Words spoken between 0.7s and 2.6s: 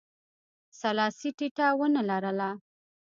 سلاسي ټیټه ونه لرله.